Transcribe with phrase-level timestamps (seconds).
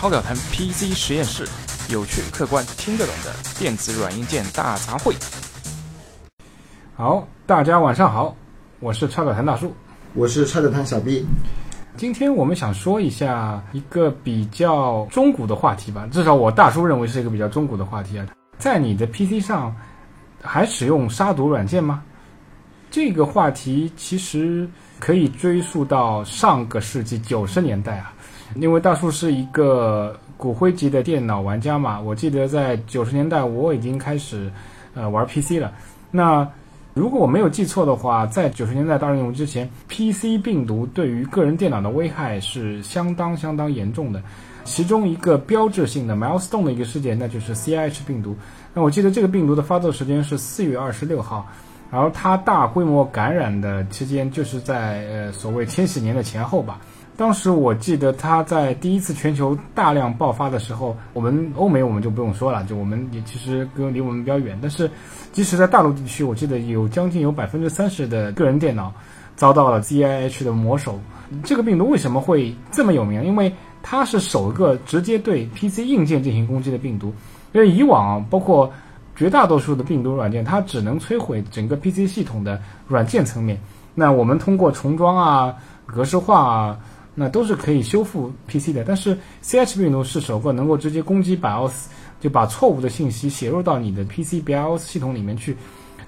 [0.00, 1.46] 超表谈 PC 实验室，
[1.90, 5.14] 有趣、客观、听得懂的电子软硬件大杂烩。
[6.96, 8.34] 好，大家晚上好，
[8.78, 9.70] 我是超表谈大叔。
[10.14, 11.26] 我是超表谈小 B。
[11.98, 18.26] 今天我们想说一下一个比较中古的话题吧，至少我大叔认为是一个比较中古的话题啊。
[18.56, 19.76] 在你的 PC 上
[20.40, 22.02] 还使用杀毒软件吗？
[22.90, 24.66] 这个话题其实
[24.98, 28.14] 可以追溯到上个世纪九十年代啊，
[28.54, 34.50] 因为大叔是一个骨灰级的电脑玩家嘛，我记得在九十年代我已经开始
[34.94, 35.72] 呃玩 PC 了。
[36.10, 36.46] 那
[36.92, 44.22] 如果我没有记错的话，在九十年代大用之前，PC 病毒对于个人电脑的危害是相当相当严重的。
[44.64, 48.36] 其中一个标志性的 milestone 的一个事件，那就是 CIH 病毒。
[48.74, 51.46] 那我记得这个病毒的发作时间是四月二十六号。
[51.90, 56.78] 然后它大规模感染的期间就是在呃所谓千禧年的前后吧。
[57.20, 64.58] 当时我记得它在第一次全球大量爆发的时候，我们欧美我们就不用说了，就我们也其实跟离我们比较远。
[64.62, 64.90] 但是
[65.30, 68.90] 即使在大陆地区，我记得有将近有百分之三十的个人电脑
[69.36, 70.98] 遭到了 ZIH 的魔手。
[71.44, 73.22] 这个病毒为什么会这么有名？
[73.22, 77.12] 因为它是首个直接对 PC 硬件进行攻击的病毒。
[77.52, 78.72] 因为以往包括
[79.14, 83.60] 绝大多数的病毒软件，它只能摧毁整个 PC 系统的软件层面。
[83.94, 86.78] 那我们通过重装啊、格式化啊，
[87.14, 88.84] 那都是可以修复 PC 的。
[88.84, 91.86] 但是 CH 病毒是首个能够直接攻击 BIOS，
[92.20, 95.56] 就把错误的信息写入到你的 PC BIOS 系统里面去，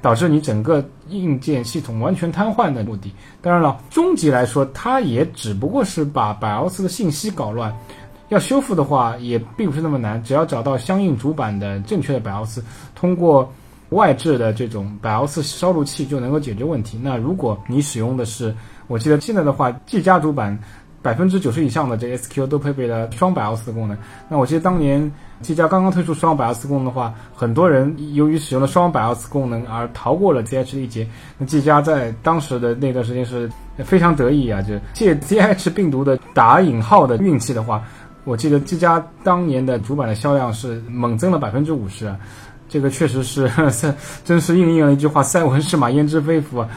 [0.01, 3.13] 导致你整个硬件系统完全瘫痪的目的。
[3.41, 7.75] 当然了，终极来说，它也只不过是把 BIOS 的信息搞乱。
[8.29, 12.61] 要修复的话，也并不是那么难，只要找到相应主板的正确的 BIOS，
[12.95, 13.53] 通过
[13.91, 16.99] 外置的这种 BIOS 烧录器就能够解决问题。
[17.03, 18.55] 那如果你使用的是，
[18.87, 20.59] 我记得现在的话，G 家主板
[21.03, 23.97] 百分之九十以上的这 SQ 都配备了双 BIOS 的功能。
[24.29, 31.07] 那我记得当年 G 家刚刚推出双 BIOS 功能的话，很多人由于使用了双 BIOS 功能而逃过了 ZH 的一劫。
[31.37, 37.83] 那 G 家在当时的那段时间是非常得意啊，就借 ZH 病毒的打引号的运气的话。
[38.25, 42.15] 我记得这家当年的主板的销量是猛增了百分之五十，
[42.69, 43.51] 这个确实是
[44.25, 46.69] 真是应验了一句话“塞翁失马焉知非福”啊。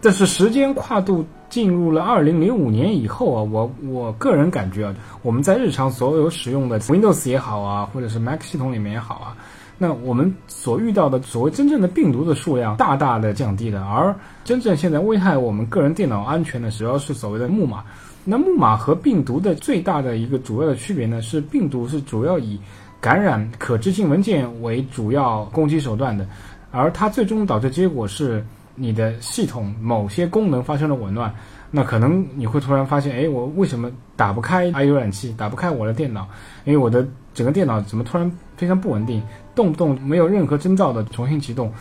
[0.00, 9.36] 但是时间跨度进入了二零零五年以后啊，我我个人感觉啊，我们在日常所有使用的 Windows 也好啊，或者是 Mac 系统里面也好啊，
[9.76, 17.84] 那我们所遇到的所谓真正的病毒的数量大大的降低了，而真正现在危害我们个人电脑安全的，主要是所谓的木马。
[18.24, 22.58] 那木马和病毒的最大的一个主要的区别呢，是病毒是主要以
[22.98, 26.26] 感染可执行文件为主要攻击手段的，
[26.70, 28.42] 而它最终导致结果是
[28.74, 31.32] 你的系统某些功能发生了紊乱。
[31.74, 36.28] 那可能你会突然发现，哎，我为什么打不开 i 浏览器，打不开我的电脑？
[36.64, 39.22] 因为我的整个电脑怎么突然非常不稳定，
[39.54, 41.72] 动不动没有任何征兆的重新启动？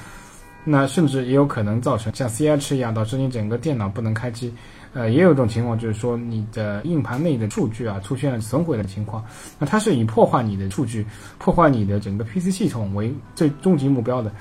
[0.63, 4.53] 那甚至也有可能造成像 CH 一样，导致你整个电脑不能开机。
[4.93, 9.23] 呃，也有一种情况，就是说你的硬盘内的数据啊出现了损毁的情况，
[9.57, 11.05] 那它是以破坏你的数据、
[11.37, 14.31] 破坏你的整个 PC 系统为最终极目标的。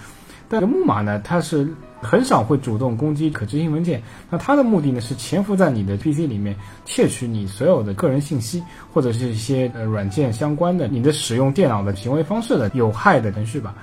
[0.48, 1.66] 但木马呢，它是
[2.02, 8.62] 很少会主动攻击可执行文件，那它的目的呢是潜伏在你的 PC 里面，窃取你所有的个人信息
[8.92, 13.74] 或者是一些呃软件相关的你的使用电脑的行为方式的有害的程序吧。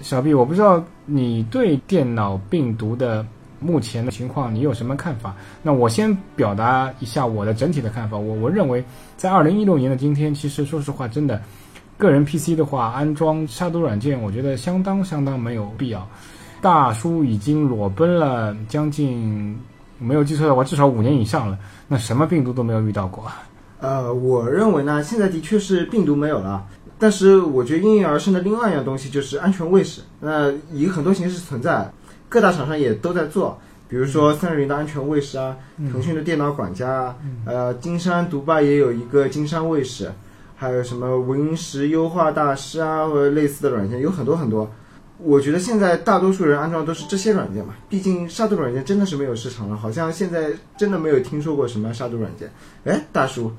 [0.00, 3.26] 小 B，我不知道你对电脑病毒的。
[3.62, 5.36] 目前的情况，你有什么看法？
[5.62, 8.16] 那我先表达一下我的整体的看法。
[8.16, 8.82] 我我认为，
[9.18, 11.42] 在二零一六年的今天，其实说实话，真的，
[11.98, 16.08] 个人 PC 的话，安装杀毒软件，我觉得相当相当没有必要。
[16.60, 19.58] 大叔已经裸奔了将近，
[19.98, 21.58] 没有记错的话，至少五年以上了。
[21.88, 23.24] 那什么病毒都没有遇到过。
[23.80, 26.66] 呃，我认为呢，现在的确是病毒没有了，
[26.98, 30.02] 但是我觉得应运而生的另外一样东西就是安全卫士。
[30.20, 31.90] 那以很多形式存在。
[32.28, 35.56] 各大厂商也都在做，比如说三六零的安全卫士啊，
[35.90, 40.12] 腾讯的电脑管家啊，呃，金山毒霸也有一个金山卫士，
[40.54, 44.70] 还有什么 Win 十优化大师啊，或者类似的软件有很多很多。
[45.22, 52.50] 我觉得现在大多数人安装都是这些软件嘛，毕竟杀毒软件真的是没有市场了，好像现在真的没有听说过什么杀毒软件。
[52.84, 53.52] 哎，大叔，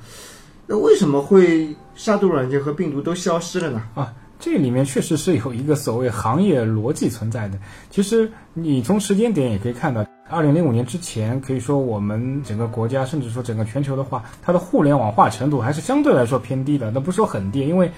[0.67, 3.83] 那为什么会杀毒软件和病毒都消失了呢？
[3.95, 4.13] 啊？
[4.39, 7.59] 这里面确实是有一个所谓行业逻辑存在的。
[7.91, 16.89] 其实你从时间点也可以看到，二零零五年之前，可以说我们整个国家，甚至说整个全球的话，它的互联网化程度还是相对来说偏低的。
[16.89, 17.91] 那不是说很低，因为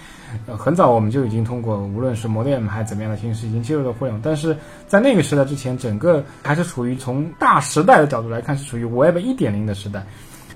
[0.48, 4.20] 很早我们就已经通过无论是 modem 还是怎么样的形式，已经接入了互联网。
[4.24, 4.58] 但是
[4.88, 10.04] 在那个时代之前，整个还是处于从大时代的角度来看，是处于 Web 一点零的时代。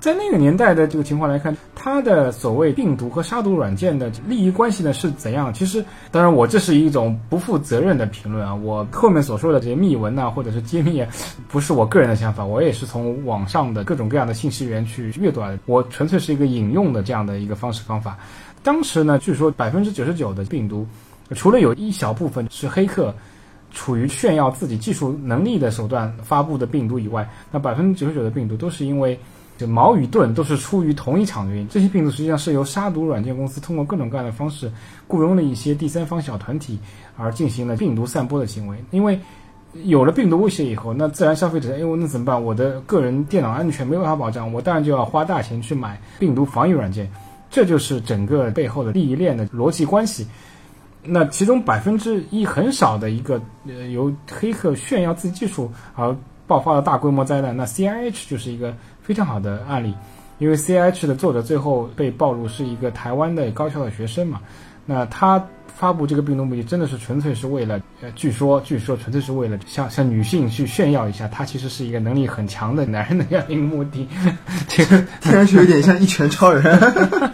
[0.00, 5.52] 在那个年代的这个情况来看，它的所谓病毒和杀毒软件的利益关系呢是怎样？
[5.52, 11.04] 其实，当然我这是一种不负责任的评论啊，我后面所说的这些密文呐、或者是揭秘，
[11.48, 18.16] 不是我个人的想法，我也是从网上的各种各样的信息源去阅读来的，我纯粹是一个引用的这样的一个方式方法。
[18.62, 20.86] 当时呢，据说百分之九十九的病毒，
[21.34, 23.14] 除了有一小部分是黑客。
[23.70, 29.16] 处于炫耀自己技术能力的手段发布的病毒以外，那百分之九十九的病毒都是因为
[29.58, 31.68] 就矛与盾都是出于同一场的原因。
[31.68, 34.72] 这些病毒实际上是由杀毒软件公司通过各种各样的方式
[35.06, 36.78] 雇佣了一些第三方小团体
[37.16, 38.78] 而进行了病毒散播的行为。
[38.90, 39.20] 因为
[39.84, 42.42] 有了病毒威胁以后，那自然消费者哎我那怎么办？
[42.42, 47.10] 我的个人电脑安全没有办法保障，我当然就要花大钱去买病毒防御软件。
[47.50, 50.26] 这就是整个背后的利益链的逻辑关系。
[51.02, 56.14] 那其中百分之一很少的一个呃由黑客炫耀自己技术而
[56.46, 58.74] 爆发的大规模灾难，那 C I H 就是一个
[59.08, 59.94] 非常好的案例，
[60.36, 64.42] 因为 C H 的作者最后被暴露是一个台湾的高校的学生嘛，
[64.84, 65.42] 那他。
[65.78, 74.08] 发布这个病毒目的真的是纯粹是为了，呃，据说据说纯粹是为了向向女性去炫耀一下，他其实是一个能力很强的男人的这样一个目的。
[74.66, 76.76] 这个听上去有点像一拳超人。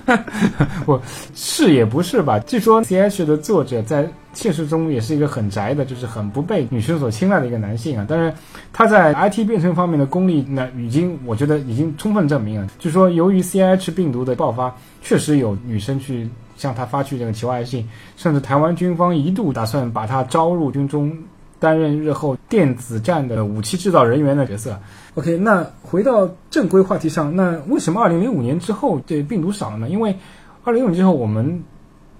[0.85, 1.01] 我
[1.35, 2.39] 是也不是吧？
[2.41, 8.05] 据说 C H 的作者在现实中也是一个很宅的，就是很不被女生所青睐的一个男性啊。
[8.07, 8.31] 但是
[8.75, 12.69] 他在 I T 编程方面的功力，呢已经我觉得已经充分证明了。
[12.79, 16.29] 据说由于 C H 病毒的爆发，确实有女生去。
[16.57, 21.17] 向他发去这个求爱信，甚至台湾军方一度打算把他招入军中，
[21.59, 24.79] 担任日后电子战的武器制造人员的角色。
[25.15, 29.89] OK，那回到正规话题上，那为什么二零零五年之后这病毒少了呢？
[29.89, 30.17] 因为
[30.65, 31.63] 二零零五年之后我们。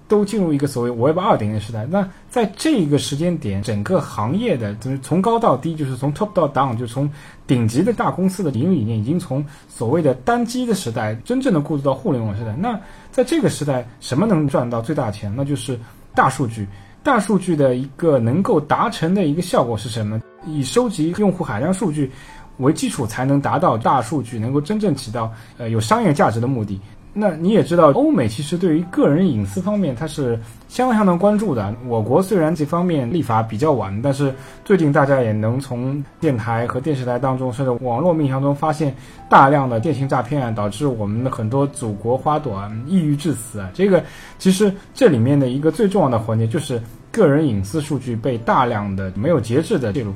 [0.07, 1.85] 都进入一个所谓 Web 二点零时代。
[1.85, 7.09] 那在这个时间点，整个行业的就是从高到低，就是从 top 到 down，就从
[7.47, 12.55] 顶级的大公司的营运理念，已经从所谓的单机的时代，真正的过渡到互联网时代。
[12.57, 12.79] 那
[13.11, 15.33] 在这个时代，什么能赚到最大钱？
[15.35, 15.79] 那就是
[16.13, 16.67] 大数据。
[17.03, 20.19] 大数据的一个能够达成的一个效果是什么？
[20.47, 22.11] 以收集用户海量数据
[22.57, 26.81] 为基础，才能达到大数据能够真正起到呃有商业价值的目的。
[27.17, 31.73] 那你也知道，欧美其实对于个人隐私方面，它是相当相当关注的。
[31.87, 34.35] 我国虽然这方面立法比较晚，但是
[34.65, 38.93] 最近大家也能从电台和电视台当中，甚至网络面向中发现
[39.29, 43.71] 大量的电信诈骗，导致我们的很多祖国花朵抑郁致死啊。
[43.73, 44.03] 这个
[44.37, 46.81] 其实这里面的一个最重要的环节，就是
[47.13, 50.13] 个人隐私数据被大量的没有节制的泄露。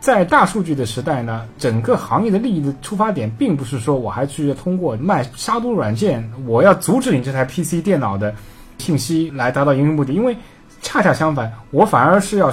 [0.00, 8.34] 在大数据的时代呢，整个行业的利益的出发点，并不是说我还去通过卖杀毒软件，我要阻止你这台 PC 电脑的
[8.78, 10.36] 信息来达到盈利目的，因为。
[10.82, 12.50] 恰恰相反，我反而是要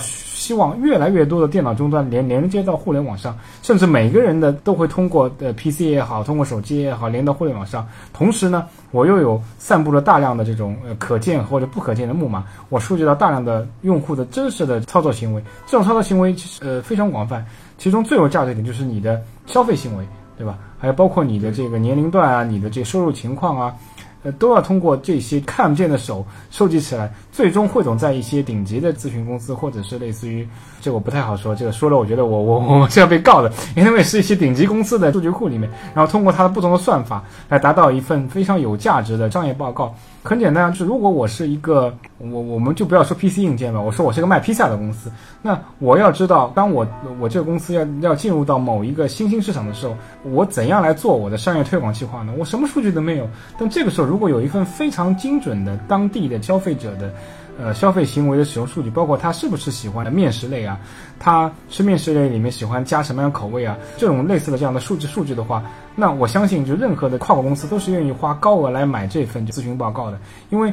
[0.47, 7.85] 希望越来越多的电脑终端连连接到互联网上，甚至每个人的都会通过呃 PC 也好，通过手机也好，连到互联网上。
[8.13, 15.44] 同时呢，我又有散布了大量的这种呃可见或者不可见的木马，我收集到大量的用户的真实的操作行为。
[15.65, 17.45] 这种操作行为其实呃非常广泛，
[17.77, 20.07] 其中最有价值的点就是你的消费行为，
[20.38, 20.57] 对吧？
[20.79, 23.75] 还有包括你的这个年龄段啊，你的这个收入情况啊。
[24.23, 30.47] 呃，都要通过这些看不见的手收集起来，最终汇总在一些顶级的咨询公司，或者是类似于
[30.81, 39.95] 这我不太好说，这个说了我觉得我我 我是要被告的， 因为是一些顶级公司的数据库里面，然后通过它的不同的算法来达到一份非常有价值的商业报告。
[40.27, 45.10] 很简单，就是如果我是一个我，我们就不要说 PC 硬件吧，我说我是个卖披萨的公司，
[45.41, 46.86] 那我要知道，当我
[47.22, 52.34] 我这个公司要要进入到某一个新兴市场的时候，我怎样来做我的商业推广计划呢？
[52.38, 53.25] 我什么数据都没有，
[53.57, 57.13] 但这个时候如果有一份非常精准的当地的消费者的。
[57.59, 60.79] 呃，消费行为的使用数据，包括他是不是喜欢面食类啊？
[61.17, 63.75] 他吃面食类里面喜欢加什么样的口味啊？
[63.97, 65.63] 这种类似的这样的数据数据的话，
[65.95, 70.19] 那我相信就任何的跨国公司都是愿意花高额来买这份咨询报告的，
[70.51, 70.71] 因为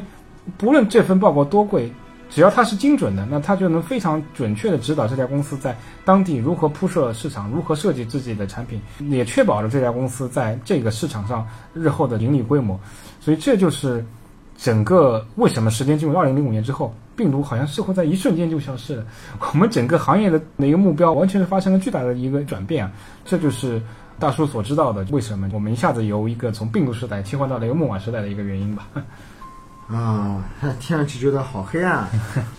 [0.57, 1.91] 不论这份报告多贵，
[2.29, 5.75] 只要它是精准的，那它就能非常准确的指导这家公司在
[6.05, 12.79] 当地如何铺设市场，如何设计自己的产品，也确保了这家公司在这个市场上日后的盈利规模。
[13.19, 14.05] 所以这就是。
[14.57, 19.05] 整个为什么时间进入二零零五年之后，病毒好像似乎在一瞬间就消失了？
[19.53, 22.91] 我们整个行业的一个目标完全是发生了巨大的一个转变啊！
[23.25, 23.81] 这就是
[24.17, 28.87] 大叔所知道的为什么我们一下子由一个从病毒时代切换到了一个木马时代的一个原因吧？
[29.87, 30.43] 啊，
[30.79, 32.07] 听上去觉得好黑暗，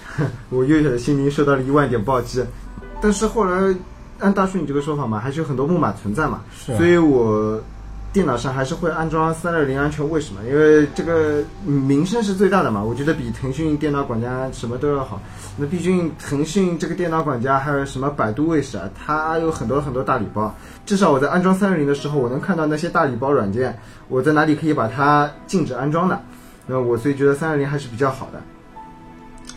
[0.51, 2.45] 我幼小的心灵受到了一万点暴击。
[3.01, 3.75] 但是后来
[4.21, 7.61] 按大叔你这个说法嘛，还是有很多木马存在嘛，是所以我。
[8.17, 15.21] 电脑上还是会安装三六零安全卫士嘛，因为这个名声是最大的嘛，我觉得比腾讯电脑管家什么都要好。
[15.59, 20.55] 那毕竟腾讯这个电脑管家还有什么百度卫士啊，它有很多很多大礼包。
[20.87, 26.19] 至少我在安装三六零的时候，我能看到那些大礼包软件，我在哪里可以把它禁止安装的。
[26.67, 28.41] 那我所以觉得三六零还是比较好的。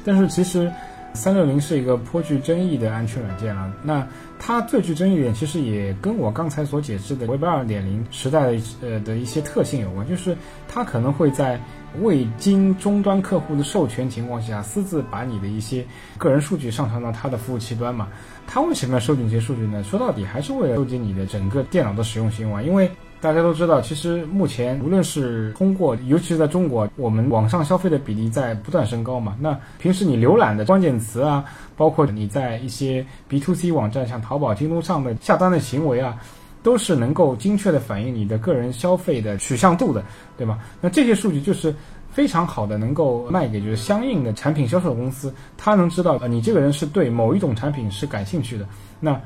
[0.04, 0.70] 但是其实，
[1.14, 3.74] 三六零是一个颇具争议的安全软件了。
[3.84, 10.38] 那它最具争议点，其实也跟我刚才所解释的 Web 二点零时代的呃的一些特性有关，就是
[10.68, 11.60] 它可能会在
[12.02, 15.86] 未经终端客户的授权情况下，私自把你的一些
[16.18, 18.08] 个人数据上传到它的服务器端嘛。
[18.48, 19.84] 它为什么要收集这些数据呢？
[19.84, 22.90] 说到底还是为了收集你的整个电脑的使用行为，因为。
[23.22, 29.36] 大家都知道，其实目前无论是通过，尤其是在中国，我们网上消费的比例在不断升高嘛。
[29.42, 31.44] 那平时你浏览的关键词啊，
[31.76, 36.18] 包括你在一些 B to C 网站，像淘宝、京东上的下单的行为啊，
[36.64, 40.02] 都是能够精确的反映你的个人消费的取向度的，
[40.38, 40.58] 对吗？
[40.80, 41.76] 那这些数据就是
[42.10, 48.66] 非常好的，能够卖给就是相应的产品销售公司，他能知道呃你这个人是对某一种产品是感兴趣的，
[49.02, 49.20] 那。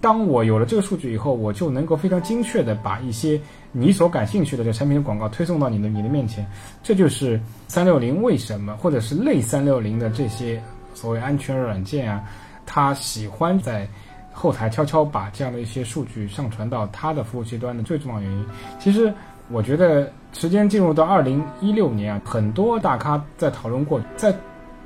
[0.00, 3.38] 当我有了这个数据以后，我就能够非常精确的把一些
[3.70, 6.46] 你所感兴趣的这产品的广告推送到你的你的面前。
[6.82, 7.38] 这就是
[7.68, 10.62] 三六零为什么，或者是类三六零的这些
[10.94, 12.24] 所谓安全软件啊，
[12.64, 13.86] 它喜欢在
[14.32, 18.46] 后台悄悄把这样的一些数据上传到它的服务器端的最重要原因。
[18.78, 19.12] 其实，
[19.50, 24.34] 我觉得时间进入到二零一六年啊，很多大咖在讨论过，在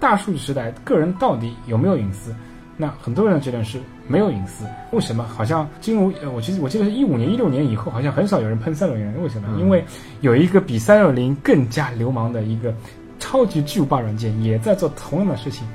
[0.00, 2.35] 大数据时代，个人到底有没有隐私？
[2.76, 5.25] 那很多人的结论是没有隐私，为什么？
[5.25, 9.23] 好像进入呃，我其实我记得是一五年、一六年以后，好像很少有人喷三六零。
[9.23, 9.49] 为什么？
[9.59, 9.85] 因为
[10.21, 12.75] 有一个比三六零更加流氓的一个
[13.19, 15.67] 超级巨无霸软件，也在做同样的事情。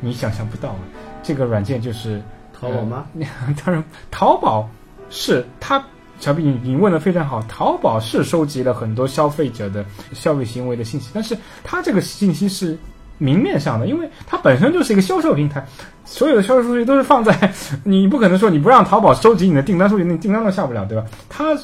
[0.00, 0.78] 你想象不到啊！
[1.22, 3.06] 这个软件就是淘宝吗？
[3.64, 4.68] 当然，淘宝
[5.10, 5.84] 是它。
[6.20, 7.40] 小毕，你你问的非常好。
[7.42, 12.76] 淘宝是收集了很多消费者的消费行为的信息，但是它这个信息是
[13.18, 15.64] 明面上的，因为它本身就是一个销售平台。
[16.04, 17.52] 所有的销售数据都是放在，
[17.84, 21.04] 你不可能说你不让淘宝收集你的订单数据，那订单都下不了，对吧？
[21.28, 21.54] 它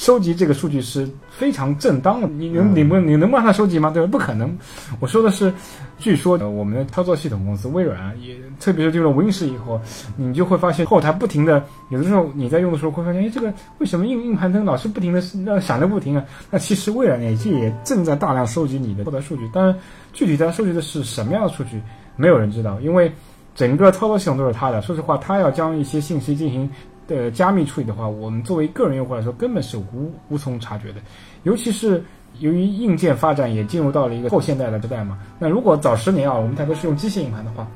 [0.00, 3.90] 收集这个数据是非常正当的，你能你不你能不让它收集吗？
[3.90, 4.08] 对吧？
[4.10, 4.58] 不可能。
[4.98, 5.52] 我说的是，
[5.98, 9.78] 据说我们的操作系统公司微软也，特别是进入 Win 十以后，
[10.16, 16.24] 你就会发现后台不停的，有的时候你在用的时候会发现，哎，这个为什么硬硬盘灯老是不停的让响的不停啊？
[16.50, 19.76] 那其实微软也也正在大量收集你的后台数据，当然
[20.14, 21.78] 具体它收集的是什么样的数据，
[22.16, 23.12] 没有人知道，因为。
[23.56, 24.80] 整个操作系统都是他的。
[24.80, 26.70] 说实话，他要将一些信息进行
[27.16, 31.00] 的加密处理的话，我们作为个人用户来说，根本是无无从察觉的。
[31.42, 32.02] 尤其是
[32.38, 35.18] 由于硬件发展也进入到了一个后现代的时代嘛。
[35.38, 37.66] 那如果早十年啊，我们大都是用机械硬盘的话。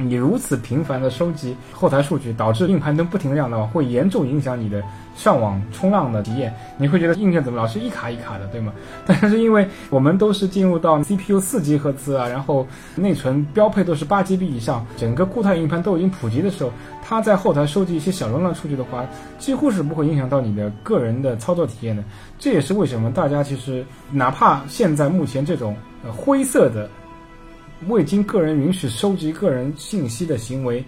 [0.00, 4.80] 你如此频繁的收集后台数据，导致硬盘灯不停的亮的话，会严重影响你的
[5.16, 6.54] 上网冲浪的体验。
[6.76, 8.72] 你会觉得硬件怎么老是一卡一卡的，对吗？
[9.04, 12.64] 但是因为我们都是进入到 CPU 四 G 赫兹啊，然后
[12.94, 16.70] 内存标配都是八 GB 以上，整个固态硬盘都已经普及的时候，
[17.04, 19.04] 它在后台收集一些小容量数据的话，
[19.36, 22.04] 几乎是不会影响到你的个人的操作体验的。
[22.38, 25.74] 这也是为什么大家其实哪怕现在目前这种
[26.04, 26.88] 呃灰色的。
[27.86, 30.84] 未经个人允许收集个人信息的行为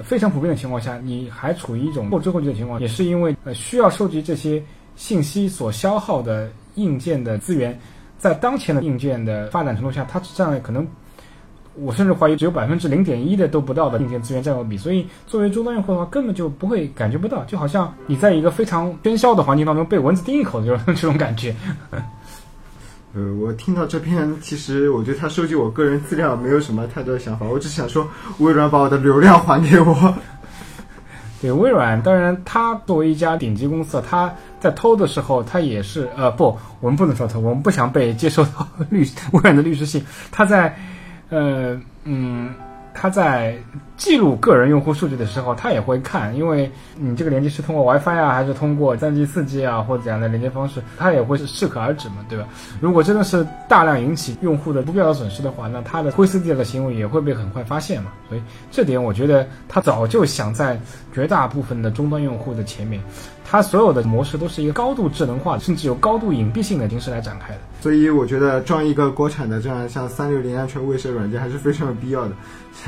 [0.00, 4.60] 非常普遍的情况下，你还处于一种后知后觉的情况，也是因为呃需要收集这些
[4.96, 7.78] 信息所消耗的硬件的资源，
[8.18, 10.86] 在当前的硬件的发展程度下，它占了可能
[11.76, 21.54] 我甚至怀疑只有百分之零点一的都不到的硬件资源占有比，所以作为终端用户的话，根本就不会感觉不到，就好像你在一个非常喧嚣的环境当中被蚊子叮一口的这种感觉。
[23.14, 30.14] 呃，我听到这篇，其实我对他收集我个人资料没有什么太多的想法，我只想说，微软把我的流量还给我。
[31.42, 40.78] 对，微软，当然，它作为一家顶级公司，它在偷的时候，它也是，呃，不，我们不能说偷，我们不想被接收到 律微软的律师信，它在，
[41.28, 42.54] 呃，嗯。
[42.94, 43.56] 他在
[43.96, 52.46] 记录个人用户数据的时候，他也会看，因为你这个连接是通过 WiFi 啊，还是通过三 G、四 G 啊，或者怎样的连接方式，他也会适可而止嘛，对吧？
[52.80, 58.12] 如果真的是大量引起用户的不必要的损失的话，那他的灰色地带的行为也会被很快发现嘛。
[58.28, 60.78] 所以这点，我觉得他早就想在
[61.14, 63.00] 绝大部分的终端用户的前面。
[63.52, 67.60] 它所有的模式都是一个高度智能化，甚至有高度隐蔽性的形式来展开的。
[67.82, 72.32] 所以我觉得装一个国产的这样像三六零安全卫士软件还是非常有必要的。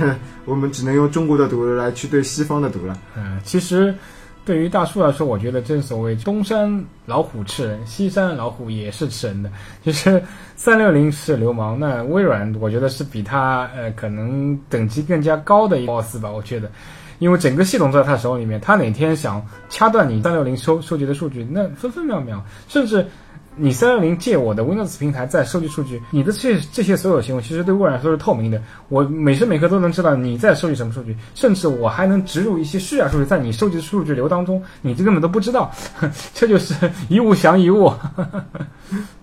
[0.47, 2.97] 我们只能用中国的毒来去对西方的毒了。
[3.15, 3.95] 嗯，其实
[4.43, 9.53] 对于大树来说，我觉得正所谓东山老虎吃人，西山老虎也是吃人的。
[9.83, 10.23] 其实
[10.57, 16.31] 三六零是流氓，那微软我觉得是比它呃可能等级更加高的一个 boss 吧。
[16.31, 16.71] 我觉得。
[17.19, 23.07] 因为整个系统都在他手里面，他哪天想掐断你三六零收收集的数据，那分分秒秒，甚至。
[23.57, 35.71] 你三六零借我的 Windows 平台在收集数据，你的这这些所有行为其实对微软来说是透明的，我每时每刻都能知道你在收集什么数据，甚至我还能植入一些虚假数据在你收集的数据流当中，你这根本都不知道，
[36.35, 36.75] 这就是
[37.09, 37.93] 一物降一物。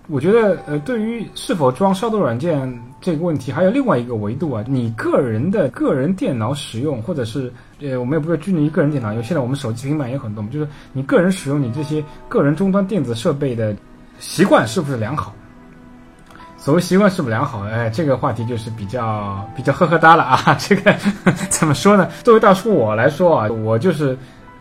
[0.08, 13.76] 我觉得呃，对于是否装杀毒软件这个问题，还有另外一个维度啊，你个人的个人电脑使用，或者是呃，我们也不要拘泥于个人电脑，因为现在我们手机、平板也很多嘛，就是你个人使用你这些个人终端电子设备的。
[14.18, 15.34] 习惯是不是良好？
[16.56, 17.62] 所谓习惯是不是良好？
[17.64, 20.56] 哎，这个话题就是比较比较呵呵哒了啊。
[20.60, 20.94] 这个
[21.50, 22.08] 怎么说呢？
[22.22, 24.16] 作为大叔我来说啊，我就是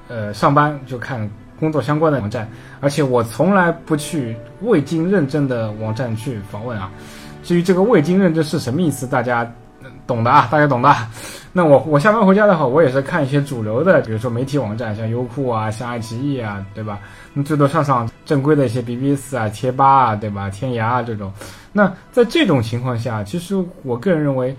[0.08, 1.30] 呃上班就看
[1.60, 6.90] 工作相关的网站，而且我从来不去未经认证的网站去访问啊。
[7.44, 9.50] 至于这个未经认证是什么意思，大家
[10.06, 10.96] 懂的啊，大家懂的。
[11.54, 17.00] 那我我下班回家的话，我也是看一些主流的，比如说媒体网站，像优酷啊，像爱奇艺啊，对吧？
[17.34, 20.50] 你最多上上正规的一些 BBS 啊、贴吧啊，对吧？
[20.50, 21.32] 天涯啊这种。
[21.74, 24.56] 那在这种情况下，其实我个人认为，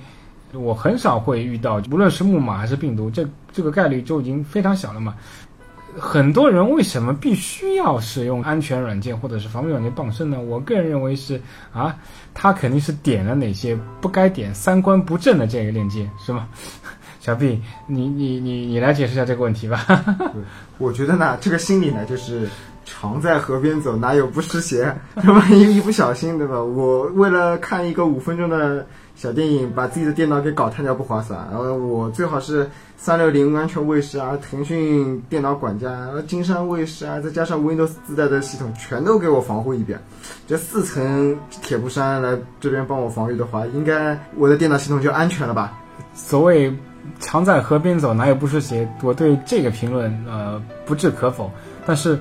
[0.53, 5.15] 我很少会遇到，无论是木马还是病毒，这这个概率就已经非常小了嘛。
[5.99, 10.41] 很多人为什么必须要使用安全软件或者是防伪软件傍身呢？
[10.41, 11.41] 我个人认为是
[11.73, 11.97] 啊，
[12.33, 16.49] 他肯定是点了哪些不该点、三观不正的这个链接，是吗？
[17.21, 19.87] 小 B，你你你你来解释一下这个问题吧。
[20.79, 22.49] 我觉得呢，这个心理呢，就是
[22.85, 24.95] 常在河边走，哪有不湿鞋？
[25.15, 26.63] 万一一不小心，对吧？
[26.63, 28.87] 我为了看一个五分钟的。
[29.23, 39.97] 小电影把自己的电脑给搞瘫掉不划算，然后我最好是三六零安全卫士啊，腾讯电脑管家，金山卫士啊，再加上 Windows 自带的系统，全都给我防护一遍。
[40.49, 45.79] 这四层铁布衫来这边帮我防御的话，应该我的电脑系统就安全了吧？
[46.15, 46.77] 所谓
[47.21, 48.89] 常在河边走，哪有不湿鞋？
[49.05, 51.49] 我对这个评论呃不置可否。
[51.87, 52.19] 但是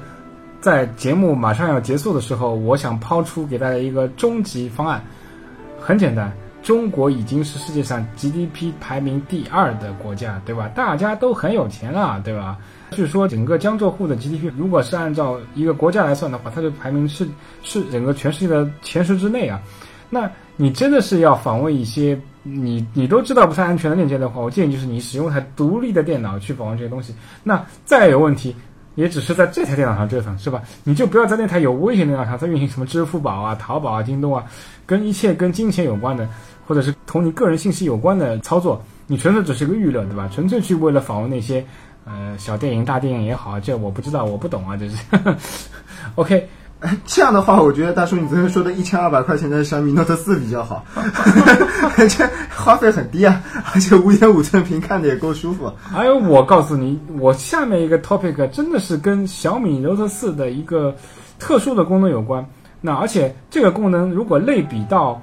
[0.59, 5.01] 在节目马上要结束的时候，我想抛出给大家一个终极方案，
[5.79, 6.31] 很简单。
[6.61, 10.67] 中国已经是世界上 GDP 排名第二的国家，对吧？
[10.75, 12.57] 大家都很有钱啊，对吧？
[12.91, 17.27] 据说整个江浙沪的 GDP，如果是按照一个国家来算的话，它就排名是
[17.63, 19.59] 是整个全世界的前十之内啊。
[20.09, 27.15] 那你真的是要访问一些你你都知道不太安全的链接的话，我建议就是你使用一台独立的电脑去访问这些东西。
[27.43, 28.53] 那再有问题，
[28.95, 30.61] 也只是在这台电脑上折腾，是吧？
[30.83, 34.43] 你就不要在那台有危险的电脑上再运行什么支付宝啊、淘宝啊、京东啊，
[34.85, 36.27] 跟一切跟金钱有关的。
[36.67, 40.29] 或者是同你个人信息有关的操作，你纯粹只是个娱乐，对吧？
[40.33, 41.65] 纯粹去为了访问那些，
[42.05, 44.97] 呃，小电影、大电影也好，这我不知道，我不懂啊，这是。
[46.15, 46.47] OK，
[47.05, 50.85] 这样的话，我觉得大叔你昨天说的一千二百块钱的小米 Note 四比较好，
[52.09, 53.41] 这花费很低啊，
[53.73, 55.71] 而且五点五寸屏看的也够舒服。
[55.81, 60.95] 还有，我告诉你，我下面一个 topic 真的是跟小米 Note 四的一个
[61.37, 62.45] 特殊的功能有关。
[62.81, 65.21] 那而且这个功能如果类比到，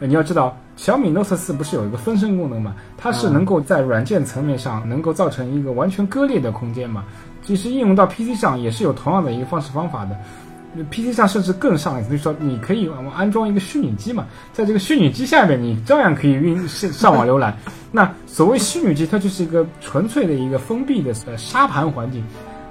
[0.00, 0.56] 你要知道。
[0.76, 2.72] 小米 Note 4不是有一个分身功能嘛？
[2.96, 7.04] 它是能够在软件层面上能够造成一个完全割裂的空间嘛？
[7.42, 10.16] 其实应用到 PC 上也是有同样的一个方式方法的。
[10.88, 17.56] PC 上甚至更上一层，就是说你可以安装一个虚拟机嘛，在这个虚拟机下面你照样可以运上网浏览。
[17.90, 22.22] 那所谓虚拟机，它就是一个纯粹的一个封闭的呃沙盘环境。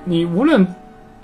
[0.05, 0.65] 你无论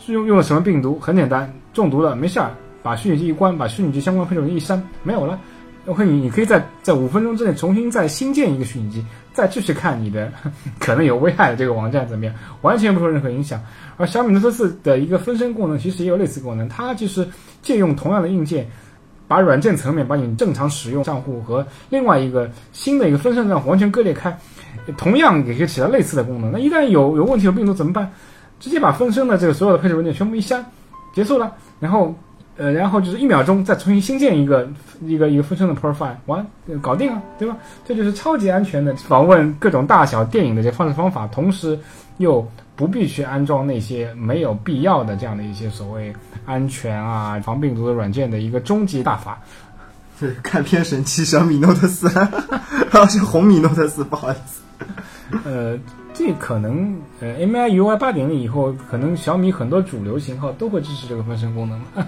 [0.08, 5.40] 用用了什么病毒，很简单，中毒了没事儿，把虚拟机一关，把虚拟机相关配置一删，没有了。
[5.86, 10.32] OK，你你可以在在五分钟之内重新再新建一个虚拟机，再继续看你的
[10.80, 13.62] 可能有危害的这个网站怎么样，完全不受任何影响。
[13.98, 17.28] 而小米 Note 4的一个分身功能其实也有类似功能，它就是
[17.62, 18.66] 借用同样的硬件，
[19.28, 24.38] 把软件层面把你正常使用账户和另外一个新的一个分身账户完全割裂开，
[24.96, 26.50] 同样也可以起到类似的功能。
[26.50, 28.10] 那一旦有有问题有病毒怎么办？
[28.58, 30.66] 直接把分身的这个所有的配置文件全部一删，
[31.14, 32.16] 结束了，然后。
[32.56, 34.70] 呃，然后就是一秒钟再重新新建一个
[35.02, 36.46] 一个一个分身的 profile，完
[36.82, 37.58] 搞定了，对吧？
[37.84, 41.80] 这就是超级安全的访问各种大小电影的这方式方法，同时
[42.18, 46.14] 又不必去安装那些没有必要的这样的一些所谓
[46.46, 49.40] 安全啊防病毒的软件的一个终极大法。
[50.44, 52.08] 看片神器小米 Note 四，
[53.10, 54.62] 是红米 Note 四，不好意思。
[55.44, 55.78] 呃。
[56.14, 61.82] 这可能呃，MI UI 八点零以后，可能小米很多主流型号都会支持这个分身功能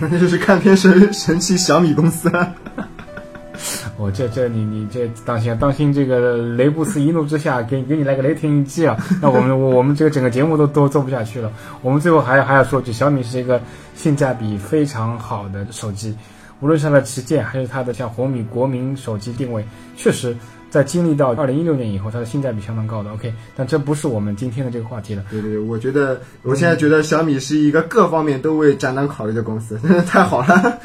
[0.00, 2.54] 那就是看片神神奇小米公司了。
[3.98, 8.96] 我这这你你这当心当心，这个雷布斯一怒之下给给你来个雷霆一击啊！
[9.22, 11.50] 那我们我我们这个整个节目都都做不下去了。
[11.80, 13.60] 我们最后还还要说句，小米是一个
[13.94, 16.14] 性价比非常好的手机。
[16.60, 19.64] 无论是它的旗舰，还是它的像红米国民手机定位，
[19.96, 20.36] 确实
[20.76, 23.10] 在经历到二零一六年以后，它的性价比相当高的。
[23.10, 25.24] OK，但这不是我们今天的这个话题了。
[25.30, 30.78] 对对对，我觉得我现在觉得小米是一个各方面都为展览考虑的公司，真 的太好了。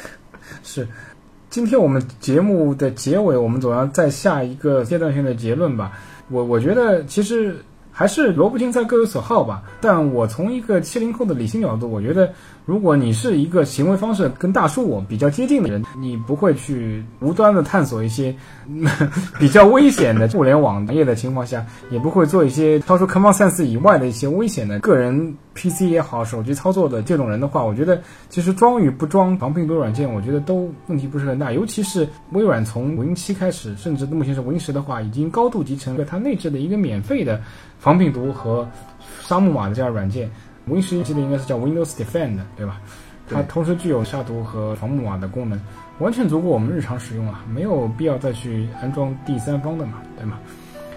[0.63, 0.87] 是，
[1.49, 5.91] 今天我们节目的结尾，我们总要再下一个阶段性的结论吧。
[6.29, 7.57] 我我觉得其实
[7.91, 9.63] 还是萝卜青菜各有所好吧。
[9.81, 12.31] 但我从一个七零后的理性角度，我觉得。
[12.65, 18.33] 如果你是一个行为方式跟大叔我比较接近的人，你不会去无端的探索一些
[19.39, 31.51] 比较危险的互联网行业的情况下，也不会做一些超出 common sense 以外的一些危险的个人 PC 也好、手机操作的这种人的话，我觉得其实装与不装防病毒软件，我觉得都问题不是很大。
[31.51, 37.41] 尤其是微软从 Win 七开始，甚至目前是 Win 十的话，已经高度集成了它内置的一个免费的
[37.79, 38.69] 防病毒和
[39.23, 40.29] 杀木马的这样软件。
[40.65, 42.81] Win 十记得应该是叫 Windows Defend，对吧？
[43.29, 45.59] 它同时具有杀毒和防木马的功能，
[45.99, 50.37] 完全足够我们日常使用啊，没有必要再去安装第三方的嘛，对吗？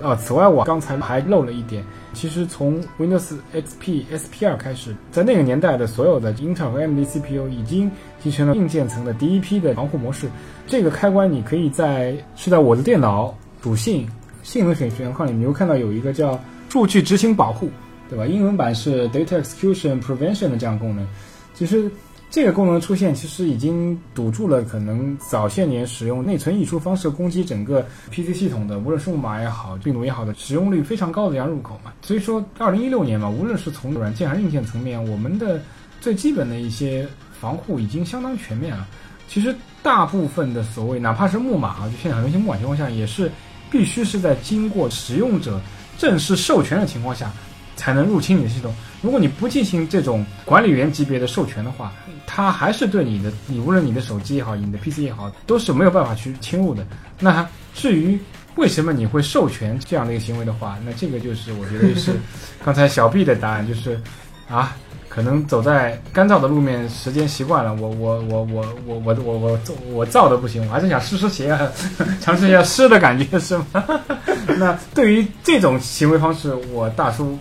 [0.03, 10.29] 啊，此外我刚才还漏了一点，其实从 Windows XP SP 二开始，在那个年代的所有的英特尔和 AMD CPU 已经集成了硬件层的第一批的防护模式。
[10.67, 14.09] 这个开关你可以在是在我的电脑属性
[14.43, 17.71] 性能选选项里，你会看到有一个叫数据执行保护。
[18.15, 18.27] 对吧？
[18.27, 21.05] 英文版是 Data Execution Prevention 的这样功能，
[21.53, 21.91] 其实
[22.31, 31.93] 这个功能出现，其实已经堵住了可能早些年使用内存溢出方式攻击整个 PC 系统的，无论是木马也好，病毒也好的使用率非常高的这样入口嘛。
[32.03, 35.61] 所以说，二零一六年嘛，无论是从软件还是硬件层面，我们的
[36.01, 37.05] 最基本的一些
[37.41, 38.87] 防护已经相当全面了。
[39.27, 43.29] 其实大部分的所谓，哪怕是木马啊，就现在很多些木马情况下，也是
[43.73, 45.61] 必须是在经过使用者
[45.99, 47.33] 正式授权的情况下。
[47.77, 48.75] 才能入侵你的系统。
[49.03, 51.93] 如果你不进行这种管理员级别的授权的话，
[52.27, 56.87] 它还是对你的，你无论你的手机也好，你的 PC 也好，都是没有办法去侵入的。
[57.21, 58.19] 那至于
[58.57, 62.13] 为什么你会授权这样的一个行为的话，那这个就是我觉得是
[62.65, 64.01] 刚才小 B 的答案，就是
[64.49, 64.75] 啊，
[65.11, 69.59] 可能走在干燥的路面时间习惯了，我我我我我我我我
[69.93, 71.71] 我燥的不行，我还是想湿湿鞋啊，
[72.23, 73.85] 尝试一下湿的感觉是吗？
[74.57, 77.39] 那对于这种行为方式，我大叔。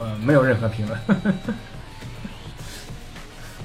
[0.00, 0.98] 呃，没有任何评论。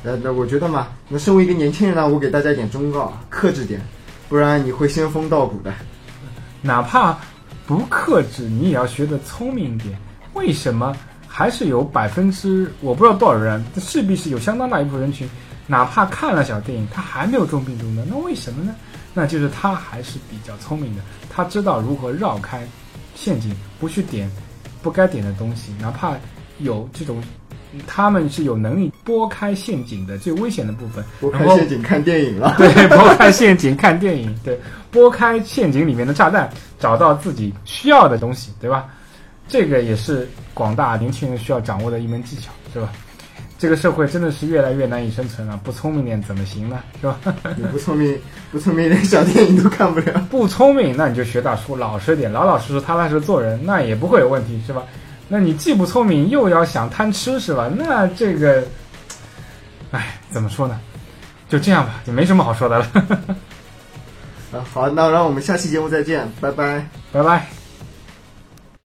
[0.03, 3.81] 呃，那我觉得嘛，那身为一个年轻人呢，我给大家一点忠告，克制点，
[4.29, 5.73] 不然你会仙风道骨的。
[6.61, 7.17] 哪怕
[7.65, 9.97] 不克制，你也要学得聪明一点。
[10.33, 10.95] 为什么
[11.27, 15.27] 还是有百分之我不知道多少人，这势必是有相当大一部分人群，
[15.65, 18.05] 哪怕看了小电影，他还没有中病毒呢？
[18.07, 18.75] 那为什么呢？
[19.13, 22.67] 那就是他还是比较聪明的，他知道如何绕开
[23.15, 24.29] 陷阱，不去点。
[24.85, 26.13] 不该点的东西，哪怕
[26.59, 27.19] 有这种，
[27.87, 31.03] 他们是有能力拨开陷阱的最危险的部分。
[31.19, 34.59] 拨开陷阱看电影了， 对，拨开陷阱看电影，对，
[34.91, 36.47] 拨开陷阱里面的炸弹，
[36.79, 38.85] 找到自己需要的东西，对吧？
[39.47, 42.91] 这个也是广大年轻人需要掌握的一门技巧，对吧？
[43.65, 46.83] 这个社会真的是越来越难以生存了，不聪明点怎么行呢？
[47.01, 47.17] 是吧？
[47.57, 48.15] 你不聪明，
[48.51, 50.23] 不聪明连小电影都看不了。
[50.29, 54.83] 不聪明，那你就学大叔，老实点，老老实实、踏踏实实做人，那也不会有问题，是吧？
[55.27, 57.67] 那你既不聪明，又要想贪吃，是吧？
[57.75, 58.63] 那这个，
[59.89, 60.79] 哎，怎么说呢？
[61.49, 62.87] 就这样吧，也没什么好说的了。
[64.53, 67.64] 啊，好，那让我们下期节目再见，拜拜，拜拜。